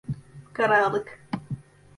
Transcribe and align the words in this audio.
Fıkaralık… 0.47 1.19